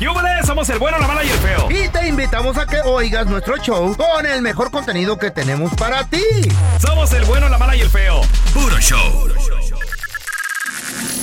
[0.00, 0.46] ¡Yúbales!
[0.46, 1.68] Somos el bueno, la mala y el feo.
[1.70, 6.04] Y te invitamos a que oigas nuestro show con el mejor contenido que tenemos para
[6.04, 6.22] ti.
[6.80, 8.22] Somos el bueno, la mala y el feo.
[8.54, 9.28] Puro show.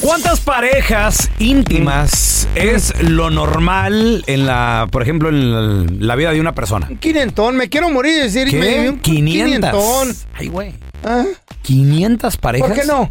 [0.01, 6.39] ¿Cuántas parejas íntimas es lo normal en la, por ejemplo, en la, la vida de
[6.39, 6.87] una persona?
[6.99, 8.47] Quinientón, me quiero morir y decir.
[8.49, 8.59] ¿Qué?
[8.59, 9.43] me- un 500.
[9.71, 10.15] quinientón.
[10.35, 10.75] Ay, güey.
[11.03, 11.23] ¿Ah?
[11.65, 12.67] ¿500 parejas?
[12.69, 13.09] ¿Por qué no?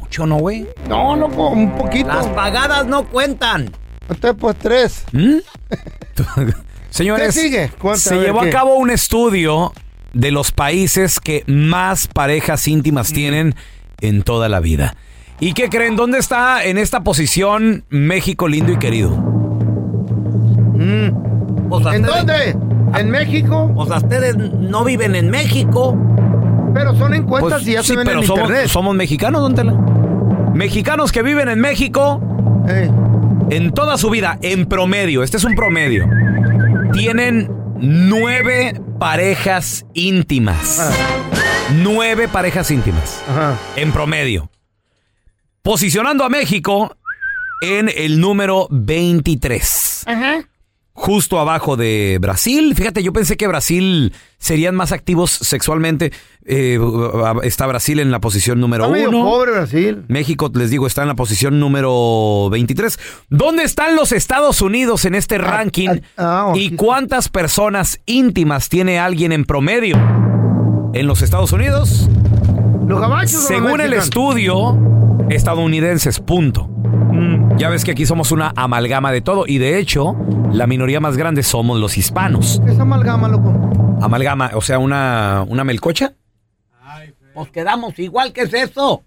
[0.00, 0.66] Mucho, ¿no, güey?
[0.88, 2.08] No, loco, un poquito.
[2.08, 3.72] Las pagadas no cuentan.
[4.08, 5.04] Entonces, pues tres.
[5.12, 5.36] ¿Mm?
[6.90, 7.70] Señores, ¿Qué sigue?
[7.96, 8.48] Se a llevó ¿qué?
[8.48, 9.72] a cabo un estudio
[10.12, 13.14] de los países que más parejas íntimas Mm.
[13.14, 13.54] tienen
[14.00, 14.94] en toda la vida.
[15.40, 15.96] ¿Y qué creen?
[15.96, 19.10] ¿Dónde está en esta posición México lindo y querido?
[21.70, 23.00] O sea, ¿En ustedes- dónde?
[23.00, 23.72] ¿En México?
[23.74, 25.96] O sea, ustedes no viven en México.
[26.72, 28.68] Pero son encuestas Pues, y ya sí, se ven pero en somos, internet.
[28.68, 29.72] somos mexicanos, don Tela.
[30.54, 32.20] Mexicanos que viven en México
[32.68, 32.90] Eh,
[33.54, 36.08] en toda su vida, en promedio, este es un promedio,
[36.92, 40.80] tienen nueve parejas íntimas.
[40.80, 40.92] Ah.
[41.76, 43.22] Nueve parejas íntimas.
[43.28, 43.56] ajá.
[43.76, 44.50] en promedio.
[45.62, 46.96] Posicionando a México
[47.62, 50.04] en el número 23.
[50.06, 50.48] Ajá.
[50.96, 52.72] Justo abajo de Brasil.
[52.76, 56.12] Fíjate, yo pensé que Brasil serían más activos sexualmente.
[56.46, 56.78] Eh,
[57.42, 59.24] está Brasil en la posición número Está uno.
[59.24, 60.04] pobre Brasil.
[60.06, 62.98] México, les digo, está en la posición número 23.
[63.28, 66.00] ¿Dónde están los Estados Unidos en este ranking?
[66.16, 69.96] ah, oh, ¿Y cuántas personas íntimas tiene alguien en promedio?
[70.94, 72.08] En los Estados Unidos,
[72.86, 73.46] Los gabachos.
[73.48, 74.78] según el estudio,
[75.30, 76.68] estadounidenses, punto.
[77.56, 80.16] Ya ves que aquí somos una amalgama de todo y de hecho,
[80.52, 82.60] la minoría más grande somos los hispanos.
[82.64, 83.98] ¿Qué es amalgama, loco?
[84.02, 86.14] Amalgama, o sea, una, una melcocha,
[87.34, 89.02] Pues quedamos igual que es eso.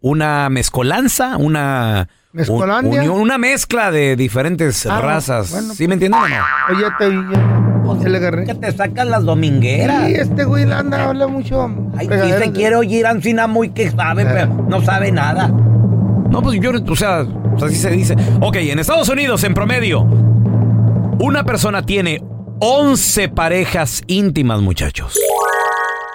[0.00, 2.08] una mezcolanza, una...
[2.34, 3.00] ¿Mezcolandia?
[3.02, 5.52] unión, una mezcla de diferentes Ah, razas.
[5.52, 6.34] bueno, ¿Sí me entienden o no?
[6.70, 8.44] Oye, te ya, se le agarré.
[8.44, 10.06] Que te sacan las domingueras.
[10.08, 11.64] Sí, este güey anda, habla mucho.
[11.96, 15.46] Ay, sí fregaderas se quiere oír Ancina muy que sabe, pero no sabe nada.
[15.48, 18.16] No, pues yo, o sea, o sea, así se dice.
[18.40, 22.20] Ok, en Estados Unidos, en promedio, una persona tiene
[22.58, 25.16] 11 parejas íntimas, muchachos.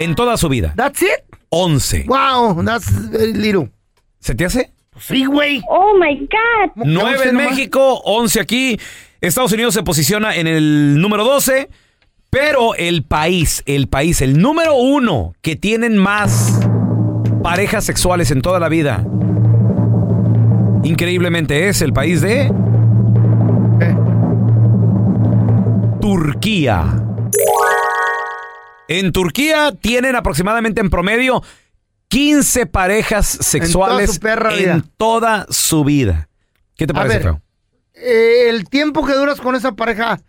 [0.01, 0.73] En toda su vida.
[0.75, 1.07] That's it.
[1.49, 2.05] 11.
[2.07, 3.71] Wow, that's very little.
[4.19, 4.73] ¿Se te hace?
[4.99, 5.61] Sí, güey.
[5.69, 6.71] Oh my God.
[6.85, 7.51] 9 11 en nomás.
[7.51, 8.79] México, 11 aquí.
[9.21, 11.69] Estados Unidos se posiciona en el número 12.
[12.29, 16.59] Pero el país, el país, el número uno que tienen más
[17.41, 19.03] parejas sexuales en toda la vida,
[20.83, 22.51] increíblemente es el país de
[23.81, 23.95] Eh,
[26.01, 26.85] Turquía.
[28.87, 31.41] En Turquía tienen aproximadamente en promedio
[32.09, 34.73] 15 parejas sexuales su perra vida.
[34.73, 36.27] en toda su vida.
[36.75, 37.41] ¿Qué te parece, feo?
[37.93, 40.19] eh, el tiempo que duras con esa pareja,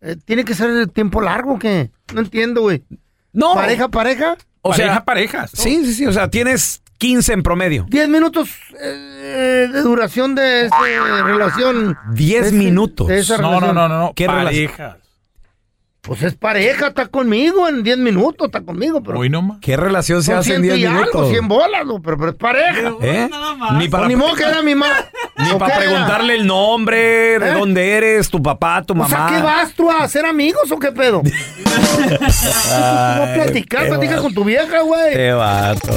[0.00, 1.90] eh, ¿tiene que ser el tiempo largo o qué?
[2.14, 2.84] No entiendo, güey.
[3.32, 3.54] No.
[3.54, 4.36] ¿Pareja, pareja?
[4.62, 5.52] O sea, Pareja, parejas.
[5.56, 5.62] ¿no?
[5.64, 6.06] Sí, sí, sí.
[6.06, 7.86] O sea, tienes 15 en promedio.
[7.86, 8.50] ¿10 minutos
[8.80, 10.76] eh, de duración de esa
[11.24, 11.96] relación?
[12.12, 13.08] 10 Ese- minutos.
[13.08, 14.12] de esa No, no, no, no, no.
[14.14, 14.96] ¿Qué parejas.
[16.00, 19.18] Pues es pareja, está conmigo en 10 minutos, está conmigo, pero...
[19.18, 19.58] Hoy nomás.
[19.60, 21.28] ¿Qué relación se hace en ciento 10 y algo, minutos?
[21.30, 22.92] 100 bolas, lo- pero, pero es pareja.
[23.02, 23.28] ¿Eh?
[23.76, 24.94] Ni para, ni modo que era mi mamá.
[25.36, 27.52] ni ¿O para preguntarle el nombre, de ¿Eh?
[27.54, 29.08] dónde eres, tu papá, tu O mamá.
[29.10, 31.20] sea, ¿qué vas tú a hacer amigos o qué pedo?
[32.08, 33.88] ¿Cómo platicar?
[33.88, 35.12] Platica con tu vieja, güey.
[35.14, 35.88] Qué vato.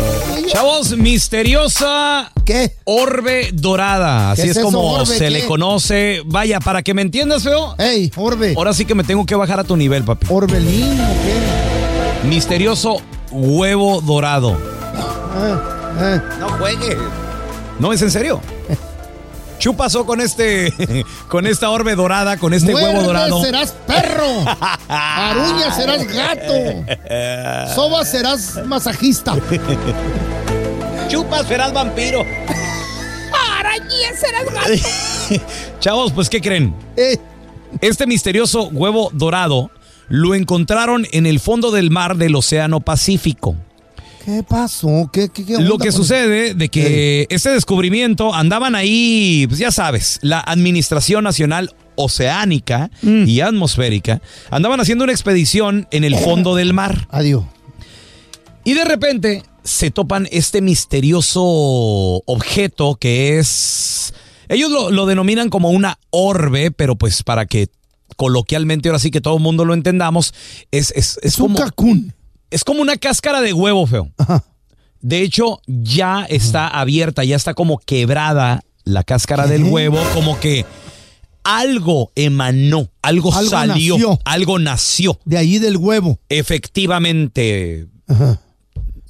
[0.47, 2.73] Chavos, misteriosa ¿Qué?
[2.83, 4.31] orbe dorada.
[4.31, 5.05] Así ¿Qué es, es eso, como orbe?
[5.05, 5.29] se ¿Qué?
[5.29, 6.21] le conoce.
[6.25, 7.75] Vaya, para que me entiendas, feo.
[7.77, 8.53] Ey, Orbe.
[8.57, 10.27] Ahora sí que me tengo que bajar a tu nivel, papi.
[10.29, 11.05] Orbelín, ¿o
[12.23, 12.27] qué?
[12.27, 13.01] Misterioso
[13.31, 14.51] huevo dorado.
[14.51, 15.55] Eh,
[15.99, 16.21] eh.
[16.39, 16.97] No juegues.
[17.79, 18.41] ¿No es en serio?
[19.59, 20.73] ¿Qué pasó con este,
[21.27, 23.43] con esta orbe dorada, con este Muerde, huevo dorado?
[23.43, 24.43] serás perro.
[24.87, 27.73] Aruña serás gato.
[27.75, 29.35] Soba serás masajista.
[31.09, 32.23] Chupas, serás vampiro.
[35.79, 36.75] Chavos, pues, ¿qué creen?
[36.97, 37.17] Eh,
[37.81, 39.71] Este misterioso huevo dorado
[40.11, 43.55] lo encontraron en el fondo del mar del Océano Pacífico.
[44.25, 45.09] ¿Qué pasó?
[45.11, 50.19] ¿Qué, qué, qué Lo que sucede de que este descubrimiento andaban ahí, pues ya sabes,
[50.21, 53.23] la Administración Nacional Oceánica Mm.
[53.27, 57.43] y Atmosférica andaban haciendo una expedición en el fondo del mar Adiós.
[58.63, 61.41] y de repente se topan este misterioso
[62.25, 64.13] objeto que es,
[64.49, 67.67] ellos lo, lo denominan como una orbe, pero pues para que
[68.17, 70.33] coloquialmente ahora sí que todo el mundo lo entendamos,
[70.71, 71.59] es, es, es Es un como...
[71.59, 72.13] cacún.
[72.49, 74.11] Es como una cáscara de huevo, feo.
[74.17, 74.43] Ajá.
[74.99, 80.65] De hecho, ya está abierta, ya está como quebrada la cáscara del huevo, como que
[81.43, 84.19] algo emanó, algo, Algo salió, nació.
[84.25, 85.19] algo nació.
[85.25, 86.19] De ahí del huevo.
[86.29, 87.87] Efectivamente.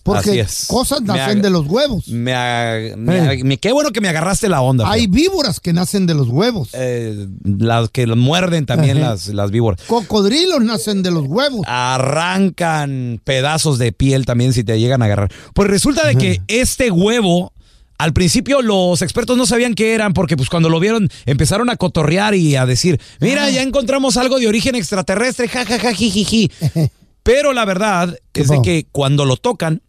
[0.04, 2.08] Porque cosas nacen de los huevos.
[2.08, 3.22] Me, ag- me Eh.
[3.22, 4.90] ag- me- qué bueno que me agarraste la onda.
[4.90, 5.12] Hay feo.
[5.12, 6.70] víboras que nacen de los huevos.
[6.74, 9.12] Eh, las que muerden también Ajá.
[9.12, 9.80] las, las víboras.
[9.88, 11.62] Cocodrilos nacen de los huevos.
[11.68, 15.32] arrancan pedazos de piel también si te llegan a agarrar.
[15.54, 17.54] Pues resulta de que este huevo,
[17.98, 21.76] al principio los expertos no sabían qué eran porque pues cuando lo vieron empezaron a
[21.76, 26.52] cotorrear y a decir, mira, ya encontramos algo de origen extraterrestre, jajaja, jijiji.
[27.24, 29.84] Pero la verdad es de que cuando lo tocan,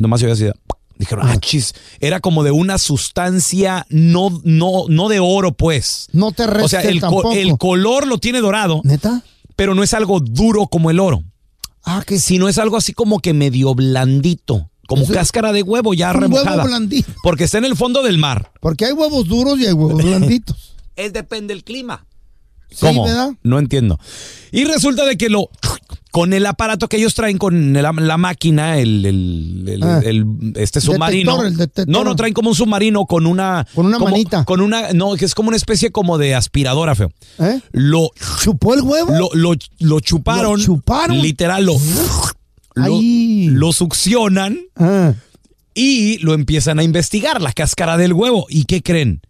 [0.00, 0.46] nomás yo así,
[0.98, 6.08] dijeron, ah, chis, era como de una sustancia no, no, no de oro, pues.
[6.12, 7.32] No te O sea, el, co- tampoco.
[7.32, 9.22] el color lo tiene dorado, ¿Neta?
[9.56, 11.22] pero no es algo duro como el oro
[11.82, 15.94] Ah, que sino es algo así como que medio blandito, como Eso cáscara de huevo
[15.94, 16.64] ya un huevo remojada.
[16.64, 17.10] blandito.
[17.22, 18.52] Porque está en el fondo del mar.
[18.60, 20.74] Porque hay huevos duros y hay huevos blanditos.
[20.96, 22.04] Es depende del clima.
[22.70, 23.04] Sí, ¿Cómo?
[23.04, 23.30] ¿verdad?
[23.42, 23.98] No entiendo.
[24.52, 25.50] Y resulta de que lo
[26.12, 30.00] con el aparato que ellos traen con la, la máquina, el, el- el- Ah.
[30.04, 30.24] el-
[30.56, 31.32] este submarino.
[31.36, 31.88] Detector, el detector.
[31.88, 34.44] No, no traen como un submarino con una Con una como- manita.
[34.44, 37.12] Con una no, que es como una especie como de aspiradora, feo.
[37.38, 37.60] ¿Eh?
[37.72, 39.12] Lo ¿Chupó el huevo?
[39.14, 40.58] lo, lo, lo chuparon.
[40.58, 41.20] ¿Lo chuparon?
[41.22, 41.74] Literal, lo,
[42.74, 43.46] lo, Ay.
[43.50, 45.12] lo succionan Ah.
[45.74, 48.46] y lo empiezan a investigar, la cáscara del huevo.
[48.48, 49.20] ¿Y qué creen?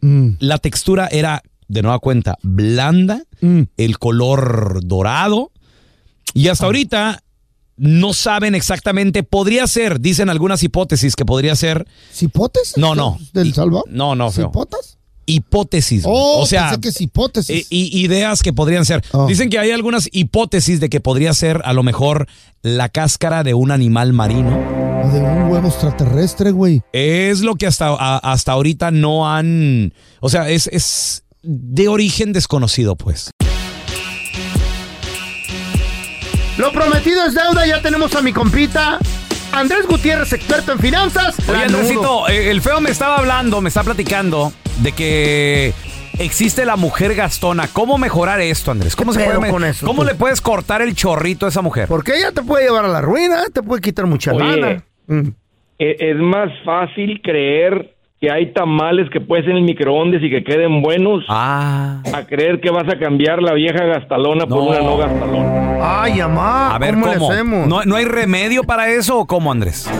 [0.00, 0.30] Mm.
[0.38, 3.62] La textura era, de nueva cuenta, blanda, Mm.
[3.78, 5.50] el color dorado.
[6.34, 7.22] Y hasta ahorita
[7.76, 12.76] no saben exactamente, podría ser, dicen algunas hipótesis que podría ser ¿Cipotes?
[12.76, 13.18] No, no.
[13.32, 13.84] ¿Del Salvador?
[13.88, 14.30] no, no.
[14.30, 14.98] ¿Cipotas?
[15.26, 16.02] hipótesis.
[16.06, 17.66] Oh, o sea, pensé que es hipótesis.
[17.70, 19.02] y- ideas que podrían ser.
[19.12, 19.26] Oh.
[19.26, 22.26] Dicen que hay algunas hipótesis de que podría ser a lo mejor
[22.62, 24.50] la cáscara de un animal marino.
[25.12, 26.82] De un huevo extraterrestre, güey.
[26.92, 29.94] Es lo que hasta, a- hasta ahorita no han.
[30.20, 33.30] O sea, es, es de origen desconocido, pues.
[36.58, 38.98] Lo prometido es deuda, ya tenemos a mi compita.
[39.52, 41.36] Andrés Gutiérrez, experto en finanzas.
[41.48, 41.64] Oye.
[41.64, 45.72] Andresito, eh, el feo me estaba hablando, me está platicando de que
[46.18, 47.66] existe la mujer gastona.
[47.72, 48.94] ¿Cómo mejorar esto, Andrés?
[48.94, 50.08] ¿Cómo, ¿Qué se puede con eso, ¿Cómo tú?
[50.08, 51.88] le puedes cortar el chorrito a esa mujer?
[51.88, 54.44] Porque ella te puede llevar a la ruina, te puede quitar mucha Oye.
[54.56, 54.84] lana.
[55.06, 55.28] Mm.
[55.78, 60.44] E- Es más fácil creer que hay tamales que puedes en el microondas y que
[60.44, 62.02] queden buenos Ah.
[62.14, 64.68] a creer que vas a cambiar la vieja gastalona por No.
[64.68, 66.02] una no gastalona.
[66.02, 67.16] Ay, amá, A ver, ¿cómo, ¿cómo?
[67.18, 67.66] le hacemos?
[67.66, 69.90] ¿No, ¿No hay remedio para eso o cómo, Andrés?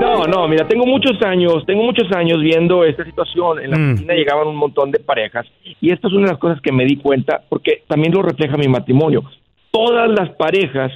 [0.00, 3.58] No, no, mira, tengo muchos años, tengo muchos años viendo esta situación.
[3.60, 3.90] En la Mm.
[3.94, 5.44] oficina llegaban un montón de parejas
[5.80, 8.56] y esta es una de las cosas que me di cuenta porque también lo refleja
[8.56, 9.24] mi matrimonio.
[9.72, 10.92] Todas las parejas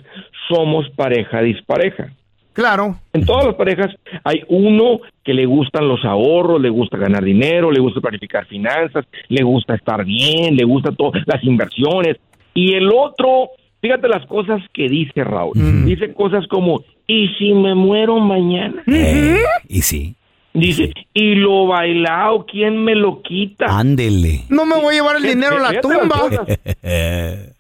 [0.49, 2.11] somos pareja dispareja.
[2.53, 2.97] Claro.
[3.13, 7.71] En todas las parejas hay uno que le gustan los ahorros, le gusta ganar dinero,
[7.71, 12.17] le gusta planificar finanzas, le gusta estar bien, le gusta todo, las inversiones.
[12.55, 15.53] Y el otro, fíjate las cosas que dice Raúl.
[15.85, 18.83] Dice cosas como, ¿y si me muero mañana?
[18.87, 19.39] Eh,
[19.69, 20.15] y sí.
[20.53, 23.67] Dice, ¿y lo bailado quién me lo quita?
[23.67, 24.43] Ándele.
[24.49, 26.47] No me voy a llevar el dinero a la tumba.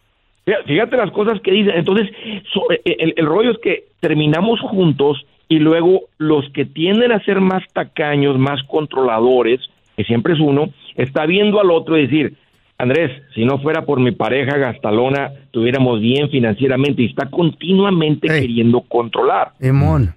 [0.66, 1.74] Fíjate- las cosas que dicen.
[1.76, 2.08] Entonces,
[2.52, 7.22] so- eh, el, el rollo es que terminamos juntos y luego los que tienden a
[7.24, 9.60] ser más tacaños, más controladores,
[9.96, 12.34] que siempre es uno, está viendo al otro y decir,
[12.78, 18.80] Andrés, si no fuera por mi pareja gastalona, tuviéramos bien financieramente y está continuamente queriendo
[18.80, 19.50] controlar.
[19.60, 20.14] Simón.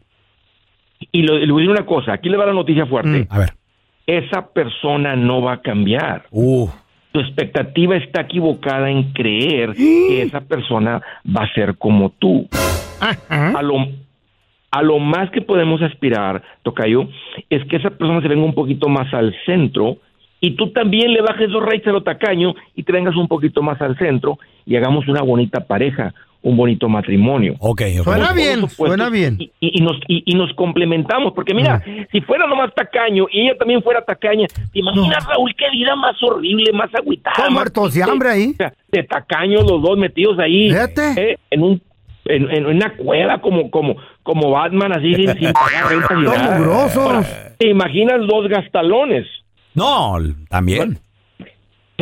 [1.11, 3.27] Y lo- le voy a decir una cosa, aquí le va la noticia fuerte.
[3.29, 3.49] A ver.
[4.07, 6.23] Esa persona no va a cambiar.
[6.31, 6.69] Uh.
[7.13, 12.49] Tu expectativa está equivocada en creer que esa persona va a ser como tú.
[12.99, 13.75] A lo,
[14.71, 17.07] a lo más que podemos aspirar, Tocayo,
[17.49, 19.97] es que esa persona se venga un poquito más al centro
[20.43, 23.61] y tú también le bajes dos raíces a lo tacaño y te vengas un poquito
[23.61, 27.55] más al centro y hagamos una bonita pareja, un bonito matrimonio.
[27.59, 28.03] Ok, ok.
[28.03, 29.37] Suena Por bien, supuesto, suena bien.
[29.39, 31.81] Y, y- y nos, y, y nos complementamos, porque mira,
[32.11, 36.21] si fuera nomás tacaño y ella también fuera tacaña, ¿te imaginas, Raúl, qué vida más
[36.21, 37.49] horrible, más agüitada?
[37.49, 38.49] Muertos de hambre ahí.
[38.51, 40.69] O sea, de tacaños los dos metidos ahí.
[40.69, 41.31] Fíjate.
[41.31, 41.81] eh, en un
[42.25, 46.57] en, en una cueva como como como Batman así sin, sin pagar renta ni nada.
[46.95, 47.23] Ahora,
[47.57, 49.25] ¿Te imaginas dos gastalones?
[49.73, 50.15] No,
[50.49, 50.99] también.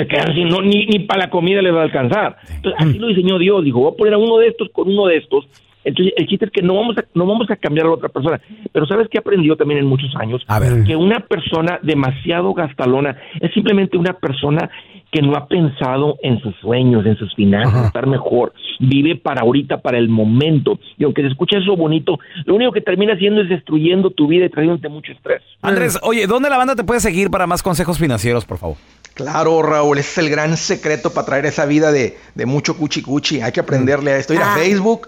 [0.02, 2.38] Se quedan sin, no, ni, ni para la comida les va a alcanzar.
[2.50, 3.64] Entonces, así lo diseñó Dios.
[3.64, 5.46] Dijo, voy a poner a uno de estos con uno de estos.
[5.84, 8.10] Entonces, el chiste es que no vamos a, no vamos a cambiar a la otra
[8.10, 8.40] persona.
[8.72, 10.44] Pero ¿sabes qué aprendió también en muchos años?
[10.48, 10.84] A ver.
[10.86, 14.70] Que una persona demasiado gastalona es simplemente una persona
[15.12, 18.54] que no ha pensado en sus sueños, en sus finanzas, estar mejor.
[18.80, 20.80] Vive para ahorita, para el momento.
[20.98, 24.46] Y aunque se escucha eso bonito, lo único que termina haciendo es destruyendo tu vida
[24.46, 25.42] y trayéndote mucho estrés.
[25.62, 28.78] Andrés, oye, ¿dónde la banda te puede seguir para más consejos financieros, por favor?
[29.14, 33.02] Claro, Raúl, ese es el gran secreto para traer esa vida de, de mucho cuchi
[33.02, 33.42] cuchi.
[33.42, 34.34] Hay que aprenderle a esto.
[34.34, 35.08] Ir a Facebook,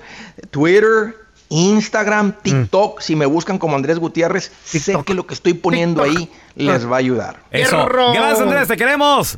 [0.51, 1.15] Twitter,
[1.49, 2.99] Instagram, TikTok.
[3.01, 6.97] Si me buscan como Andrés Gutiérrez, sé que lo que estoy poniendo ahí les va
[6.97, 7.43] a ayudar.
[7.51, 7.87] Eso.
[7.87, 9.37] Gracias, Andrés, te queremos.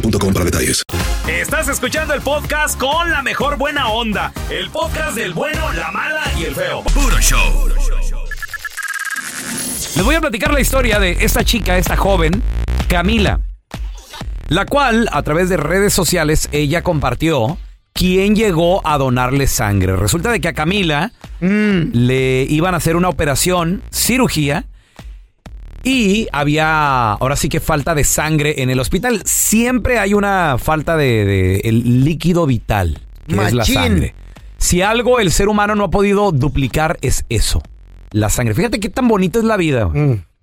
[0.00, 0.82] para detalles.
[1.28, 4.32] Estás escuchando el podcast con la mejor buena onda.
[4.50, 6.82] El podcast del bueno, la mala y el feo.
[6.82, 7.68] Puro show.
[9.96, 12.42] Les voy a platicar la historia de esta chica, esta joven,
[12.88, 13.40] Camila,
[14.48, 17.56] la cual a través de redes sociales ella compartió
[17.92, 19.94] quién llegó a donarle sangre.
[19.94, 24.64] Resulta de que a Camila le iban a hacer una operación, cirugía,
[25.84, 29.22] y había ahora sí que falta de sangre en el hospital.
[29.24, 32.98] Siempre hay una falta de, de el líquido vital,
[33.28, 34.14] que es la sangre.
[34.56, 37.62] Si algo el ser humano no ha podido duplicar es eso,
[38.10, 38.54] la sangre.
[38.54, 39.90] Fíjate qué tan bonita es la vida.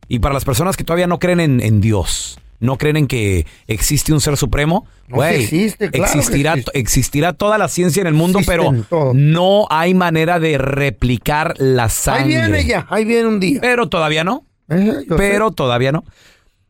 [0.07, 3.47] Y para las personas que todavía no creen en, en Dios, no creen en que
[3.65, 6.79] existe un ser supremo, güey, existe, claro existirá, existe.
[6.79, 9.13] existirá toda la ciencia en el mundo, Existen pero todo.
[9.15, 12.25] no hay manera de replicar la Ahí sangre.
[12.27, 13.59] viene ya, ahí viene un día.
[13.61, 14.45] Pero todavía no.
[14.71, 15.55] Eh, Pero sé.
[15.55, 16.03] todavía no.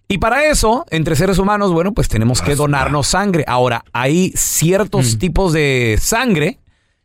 [0.08, 3.46] Y para eso, entre seres humanos, bueno, pues tenemos que donarnos sangre.
[3.48, 6.60] Ahora, hay ciertos tipos de sangre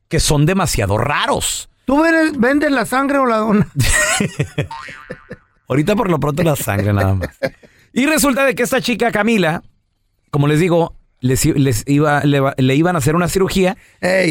[0.09, 1.69] que son demasiado raros.
[1.85, 2.03] ¿Tú
[2.37, 3.69] vendes, la sangre o la dona?
[5.69, 7.29] Ahorita por lo pronto la sangre nada más.
[7.93, 9.62] Y resulta de que esta chica Camila,
[10.31, 11.44] como les digo, les,
[11.87, 13.76] iba, le, iban a hacer una cirugía.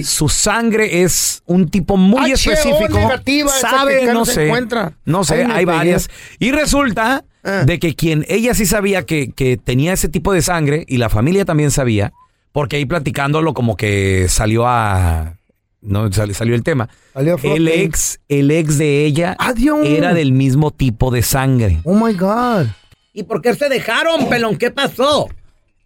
[0.03, 2.89] Su sangre es un tipo muy específico.
[2.97, 4.45] negativa, Sabe, no sé.
[4.47, 4.93] encuentra.
[5.05, 5.77] No sé, Ay, hay pegué.
[5.77, 6.09] varias.
[6.39, 7.63] Y resulta Ah.
[7.63, 11.09] de que quien ella sí sabía que, que tenía ese tipo de sangre y la
[11.09, 12.11] familia también sabía,
[12.51, 15.37] porque ahí platicándolo como que salió a...
[15.79, 16.89] No, sal- salió el tema.
[17.13, 17.37] Salió.
[17.43, 19.37] El ex, el ex de ella
[19.83, 21.81] era del mismo tipo de sangre.
[21.83, 22.65] Oh my God.
[23.13, 24.57] ¿Y por qué se dejaron, pelón?
[24.57, 25.29] ¿Qué pasó?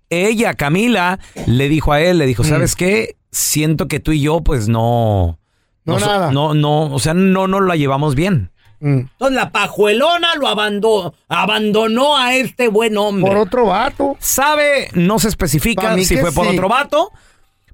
[0.10, 3.16] Ella, Camila, le dijo a él, le dijo, ¿sabes qué?
[3.32, 5.38] Siento que tú y yo, pues no...
[5.86, 6.32] No so- nada.
[6.32, 8.52] No, no, o sea, no nos la llevamos bien.
[8.82, 13.30] Entonces la pajuelona lo abandonó, abandonó a este buen hombre.
[13.30, 14.16] Por otro vato.
[14.20, 16.54] Sabe, no se Pa' especifica mí si que fue por sí.
[16.54, 17.12] otro vato,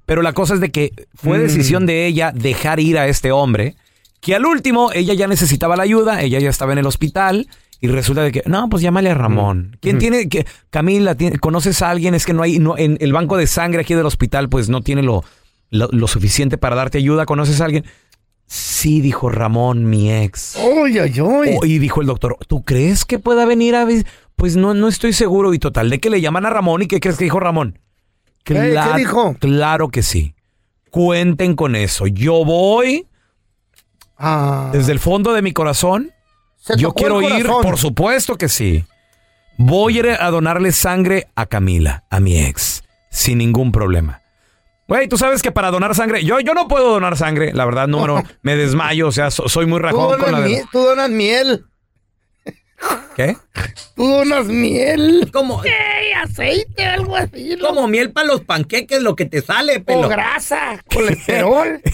[0.04, 1.42] pero la cosa es de que fue Mm.
[1.42, 3.76] decisión de ella dejar ir a este hombre,
[4.20, 7.46] que al último ella ya necesitaba la ayuda, ella ya estaba en el hospital.
[7.80, 9.76] Y resulta de que, no, pues llámale a Ramón.
[9.80, 12.14] ¿Quién tiene que, Camila, tiene- conoces a alguien?
[12.14, 14.80] Es que no hay, no, en el banco de sangre aquí del hospital, pues no
[14.80, 15.22] tiene lo,
[15.70, 17.26] lo, lo suficiente para darte ayuda.
[17.26, 17.84] ¿Conoces a alguien?
[18.46, 20.56] Sí, dijo Ramón, mi ex.
[20.56, 21.56] Ay, ay, ay.
[21.60, 24.06] Oh, y dijo el doctor, ¿tú crees que pueda venir a ver?
[24.36, 25.52] Pues no, no estoy seguro.
[25.52, 26.82] Y total, de que le llaman a Ramón.
[26.82, 27.78] ¿Y qué crees que dijo Ramón?
[28.44, 29.34] ¿Qué- qué dijo?
[29.40, 30.34] Claro que sí.
[30.90, 32.06] Cuenten con eso.
[32.06, 33.06] Yo voy
[34.72, 36.10] desde el fondo de mi corazón.
[36.66, 38.84] Se Yo quiero ir, por supuesto que sí.
[39.56, 44.20] Voy a ir a donarle sangre a Camila, a mi ex, sin ningún problema.
[44.88, 47.86] Güey, tú sabes que para donar sangre, yo, yo no puedo donar sangre, la verdad,
[47.88, 50.78] número, me desmayo, o sea, so- soy muy Tú rajón con la donas, de- tú
[50.80, 51.64] donas miel.
[53.16, 53.34] ¿Qué?
[53.94, 55.30] Tú donas miel.
[55.32, 55.62] Como,
[56.22, 57.56] aceite, algo así.
[57.58, 60.04] como miel para los panqueques, lo que te sale, pelón.
[60.04, 61.80] O grasa, colesterol.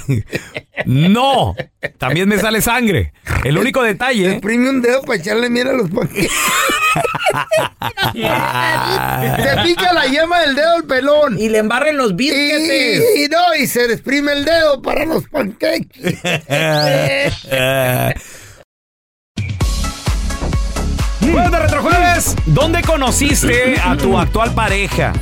[0.87, 1.55] No,
[1.99, 3.13] también me sale sangre.
[3.45, 4.33] El único detalle.
[4.33, 6.33] Exprime un dedo para echarle miel a los panqueques.
[8.13, 11.39] Se pica la yema del dedo al pelón.
[11.39, 13.05] Y le embarren los bisquetes.
[13.17, 16.19] Y, y no, y se exprime el dedo para los panqueques.
[21.31, 25.13] Jueves de Retrojueves, ¿dónde conociste a tu actual pareja?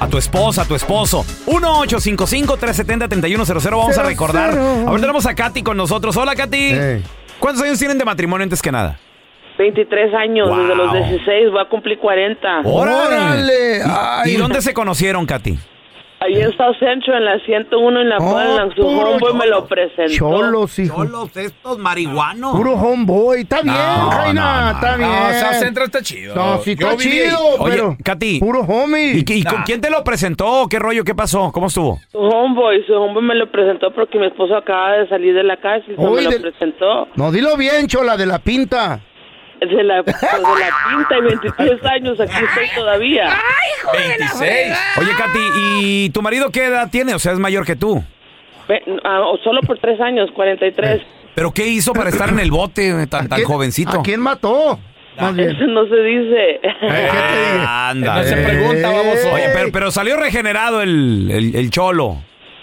[0.00, 1.24] A tu esposa, a tu esposo.
[1.46, 3.70] 1-855-370-3100.
[3.70, 4.50] Vamos a recordar.
[4.50, 6.16] A ver, tenemos a Katy con nosotros.
[6.16, 6.72] Hola, Katy.
[7.40, 8.98] ¿Cuántos años tienen de matrimonio antes que nada?
[9.58, 10.58] 23 años, Wow.
[10.60, 12.60] desde los 16 voy a cumplir 40.
[12.64, 13.80] ¡Órale!
[14.26, 15.58] ¿Y, y dónde se conocieron, Katy?
[16.20, 19.66] Ahí en South Central, en la 101 en la Falkland, su puro homeboy me lo
[19.68, 20.12] presentó.
[20.12, 20.96] Cholos, hijo.
[21.04, 22.56] Cholos estos marihuanos.
[22.56, 23.42] Puro homeboy.
[23.42, 24.32] Está bien, No, Jaina.
[24.32, 24.98] no, no, está no.
[24.98, 25.10] bien.
[25.10, 26.34] No, South Central está chido.
[26.34, 27.08] No, sí Yo está ahí.
[27.10, 27.96] chido, Oye, pero...
[28.04, 28.40] Katy.
[28.40, 29.12] Puro homie.
[29.18, 30.66] ¿Y, y con quién te lo presentó?
[30.68, 31.04] ¿Qué rollo?
[31.04, 31.52] ¿Qué pasó?
[31.52, 32.00] ¿Cómo estuvo?
[32.10, 35.56] Su homeboy, su homeboy me lo presentó porque mi esposo acaba de salir de la
[35.58, 37.06] cárcel, so Uy, me lo presentó.
[37.14, 39.00] No, dilo bien, chola, de la pinta.
[39.60, 43.28] De la, pues, de la pinta y 23 años, aquí estoy todavía.
[43.92, 44.78] 26.
[44.98, 47.14] Oye, Katy, ¿y tu marido qué edad tiene?
[47.14, 48.02] O sea, es mayor que tú.
[48.68, 51.02] Ve- ah, solo por tres años, 43.
[51.34, 54.00] ¿Pero qué hizo para estar en el bote tan, tan jovencito?
[54.00, 54.78] ¿A quién mató?
[55.16, 56.60] Eso no se dice.
[57.66, 58.16] Anda.
[58.18, 59.32] No se pregunta, baboso.
[59.32, 62.18] Oye, pero, pero salió regenerado el, el, el cholo.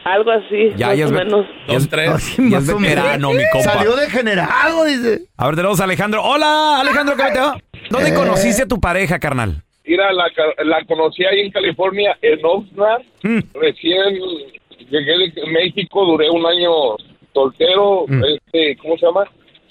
[0.06, 1.46] Algo así, Ya, más ya o menos.
[1.68, 1.90] ya es-
[2.38, 3.74] ya es veterano, mi compa.
[3.74, 5.22] Salió degenerado, dice.
[5.36, 6.22] A ver, tenemos a Alejandro.
[6.24, 7.58] Hola, Alejandro, ¿cómo te va?
[7.90, 9.64] ¿Dónde conociste a tu pareja, carnal?
[9.84, 10.26] Mira, la,
[10.64, 13.02] la conocí ahí en California, en Oxnard.
[13.56, 14.20] Recién
[14.92, 16.72] llegué de México, duré un año
[17.34, 19.24] soltero, este, ¿cómo se llama?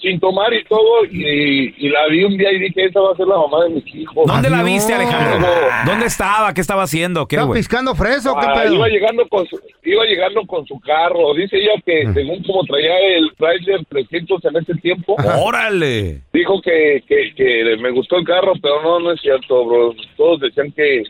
[0.05, 3.15] Sin tomar y todo, y, y la vi un día y dije, esa va a
[3.15, 4.23] ser la mamá de mis hijos.
[4.27, 5.47] ¿Dónde la viste, Alejandro?
[5.87, 6.53] ¿Dónde estaba?
[6.53, 7.27] ¿Qué estaba haciendo?
[7.27, 7.59] ¿Qué, ¿Está güey?
[7.59, 8.75] piscando fresa o qué Ah, pedo?
[8.75, 11.33] iba llegando con su, iba llegando con su carro.
[11.33, 16.21] Dice ella que según como traía el Chrysler 300 en ese tiempo, ¡Órale!
[16.33, 19.95] dijo que, que, que me gustó el carro, pero no, no es cierto, bro.
[20.17, 21.01] Todos decían que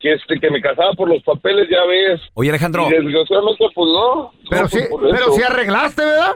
[0.00, 2.20] que este que me casaba por los papeles, ya ves.
[2.34, 2.88] Oye, Alejandro.
[2.88, 4.32] Y desgraciadamente, pues no.
[4.50, 6.32] Pero No, sí, pues, por pero sí arreglaste, ¿verdad?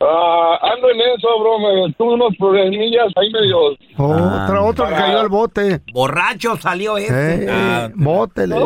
[0.00, 1.58] Ah, ando en eso, bro.
[1.58, 3.58] Me tuve unos problemillas ahí medio.
[3.96, 5.80] Otro, otro que cayó al bote.
[5.92, 7.46] Borracho salió este.
[7.48, 8.56] Eh, bote, le.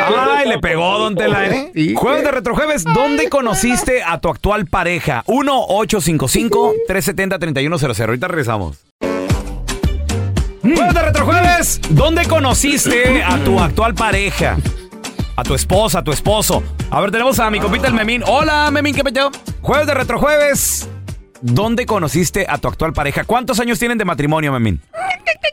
[0.00, 1.72] Ay, le pegó, don Tela, ¿eh?
[1.94, 5.22] Jueves de Retrojueves, ¿dónde conociste a tu actual pareja?
[5.26, 8.06] 1-855-370-3100.
[8.06, 8.82] Ahorita regresamos.
[10.62, 14.56] Jueves de Retrojueves, ¿dónde conociste a tu actual pareja?
[15.34, 16.62] A tu esposa, a tu esposo.
[16.90, 18.22] A ver, tenemos a mi compita el Memín.
[18.26, 19.30] Hola, Memín, ¿qué peteo?
[19.62, 20.88] Jueves de Retrojueves,
[21.40, 23.24] ¿dónde conociste a tu actual pareja?
[23.24, 24.80] ¿Cuántos años tienen de matrimonio, Memín?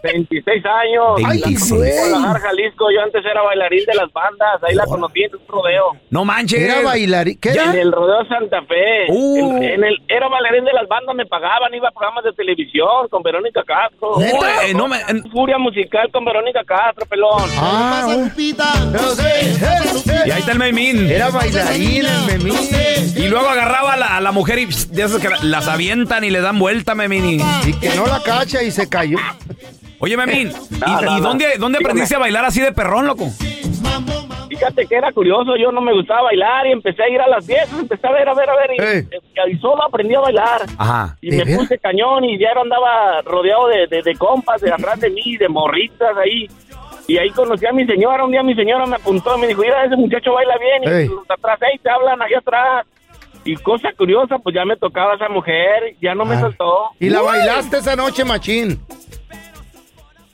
[0.04, 1.06] 26 años.
[1.26, 2.88] Ay, La en Jalisco.
[2.92, 4.64] Yo antes era bailarín de las bandas.
[4.68, 5.92] Ahí la conocí en un rodeo.
[6.10, 6.60] No manches.
[6.60, 7.38] Era bailarín.
[7.40, 7.74] ¿Qué En era?
[7.82, 9.06] el rodeo Santa Fe.
[9.10, 9.58] Uh.
[9.58, 13.08] En, en el, era bailarín de las bandas, me pagaban, iba a programas de televisión
[13.10, 14.10] con Verónica Castro.
[14.12, 17.50] Oh, eh, no me- en- Furia musical con Verónica Castro, pelón.
[17.58, 18.32] Ah, un-
[20.26, 21.10] Y ahí está el memín.
[21.10, 22.58] Era bailarín el memín.
[23.16, 25.68] Y luego agarraba a la, a la mujer y pss, de esas que la- las
[25.68, 27.42] avientan y le dan vuelta, memín.
[27.66, 29.18] Y que no la cacha y se cayó.
[30.00, 31.28] Oye, memín, ¿y, No, no, y no.
[31.28, 33.30] dónde, dónde aprendiste a bailar así de perrón, loco?
[34.50, 37.46] Fíjate que era curioso, yo no me gustaba bailar y empecé a ir a las
[37.46, 39.08] fiestas, empecé a ver, a ver, a ver,
[39.52, 40.62] y, solo aprendí a bailar.
[40.78, 41.18] Ajá.
[41.22, 45.10] Y me puse cañón y ya andaba rodeado de, de, de compas de atrás de
[45.12, 46.48] mí, de morritas ahí.
[47.08, 49.62] Y ahí conocí a mi señora, un día mi señora me apuntó y me dijo,
[49.62, 51.06] mira, ese muchacho baila bien.
[51.06, 52.86] Y los atrás, hey, te hablan ahí atrás.
[53.46, 56.42] Y cosa curiosa, pues ya me tocaba esa mujer, ya no me Ah.
[56.42, 56.90] soltó.
[57.00, 58.80] Y la bailaste esa noche, machín.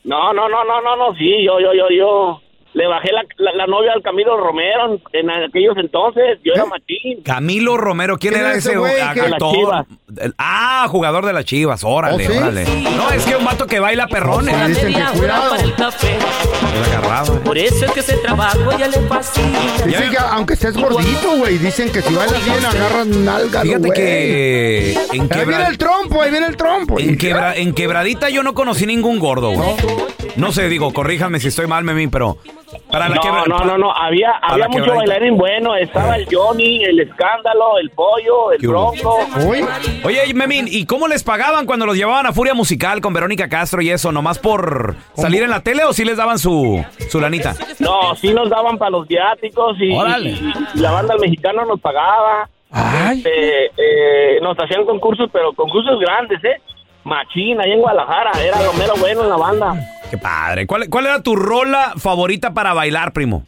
[0.05, 2.41] No, no, no, no, no, no, sí, yo, yo, yo, yo.
[2.73, 6.65] Le bajé la, la, la novia al Camilo Romero en, en aquellos entonces, yo era
[6.65, 7.23] machín.
[7.23, 8.99] Camilo Romero, ¿quién, ¿Quién era ese güey?
[8.99, 9.85] actor?
[10.21, 12.37] El- ah, jugador de las chivas, órale, ¿Oh, sí?
[12.37, 12.65] órale.
[12.95, 14.67] No, es que un vato que baila perrones.
[14.67, 15.49] Dicen que cuidado.
[15.49, 16.17] para el café.
[16.75, 17.39] Era agarrado.
[17.41, 19.59] Por eso es que ese trabajo ya le fascina.
[19.85, 23.93] Dicen que aunque estés gordito, güey, dicen que si bailas bien agarran nalga, Fíjate güey.
[23.93, 26.99] que en, Ahí viene quebra- el trompo, ahí viene el trompo.
[26.99, 29.69] en, quebra- en quebradita yo no conocí ningún gordo, güey.
[30.35, 32.37] No sé, digo, corríjame si estoy mal, Memín, pero
[32.95, 35.11] para la No, quebra- no, no, no, había, había mucho quebradita.
[35.13, 38.65] bailarín bueno, estaba el Johnny, el Escándalo, el Pollo, el.
[38.65, 39.17] Bronco.
[39.45, 39.65] Uy,
[40.05, 43.81] Oye, Memín, ¿y cómo les pagaban cuando los llevaban a Furia Musical con Verónica Castro
[43.81, 44.13] y eso?
[44.13, 47.53] ¿Nomás por salir en la tele o sí les daban su, su lanita?
[47.79, 49.89] No, sí nos daban para los viáticos y,
[50.75, 52.47] la banda del mexicano nos pagaba.
[52.71, 53.17] Ay.
[53.17, 56.61] Este, eh, nos hacían concursos, pero concursos grandes, ¿eh?
[57.05, 59.75] Machín, ahí en Guadalajara, era lo mero bueno en la banda.
[60.09, 60.65] Qué padre.
[60.67, 63.45] ¿Cuál, cuál era tu rola favorita para bailar, primo?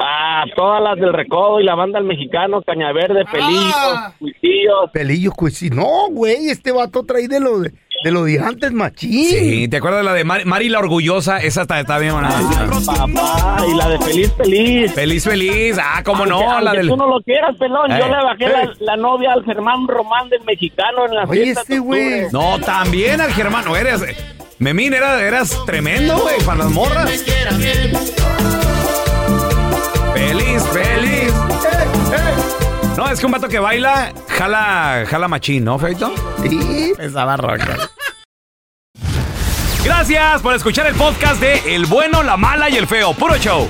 [0.00, 4.12] Ah, todas las del Recodo y la banda del mexicano, Cañaverde, Pelillos, Ah.
[4.18, 4.90] Cuisillos.
[4.92, 5.70] pelillos, sí.
[5.70, 7.60] No, güey, este vato trae de lo
[8.04, 9.10] de, lo de antes, machín.
[9.26, 11.38] Sí, ¿te acuerdas de la de Mari, Mari la Orgullosa?
[11.38, 12.30] Esa está, está bien, buena.
[12.86, 14.92] Papá, y la de Feliz Feliz.
[14.92, 15.76] Feliz, feliz.
[15.82, 16.88] Ah, cómo no, la del...
[16.88, 17.90] tú no lo quieras, pelón.
[17.90, 18.48] Yo Eh, le bajé eh.
[18.80, 21.60] la, la novia al Germán Román del mexicano en la Oye, fiesta.
[21.62, 22.26] este güey.
[22.32, 23.76] No, también al Germano.
[23.76, 24.02] Eres...
[24.58, 27.10] Memín, era, eras tremendo, güey, para las morras.
[30.14, 31.32] Feliz, feliz.
[32.96, 36.12] No, es que un vato que baila, jala, jala machín, ¿no, Feito?
[36.42, 36.92] Sí.
[36.98, 37.88] Esa barroca.
[39.84, 43.14] Gracias por escuchar el podcast de El Bueno, la Mala y el Feo.
[43.14, 43.68] Puro show.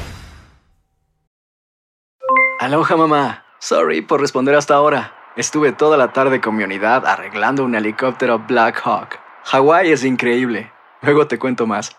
[2.61, 3.45] Aloha mamá.
[3.61, 5.15] Sorry por responder hasta ahora.
[5.37, 9.19] Estuve toda la tarde con mi unidad arreglando un helicóptero Black Hawk.
[9.45, 10.71] Hawái es increíble.
[11.01, 11.97] Luego te cuento más.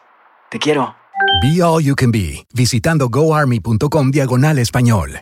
[0.50, 0.96] Te quiero.
[1.42, 5.22] Be All You Can Be, visitando goarmy.com diagonal español.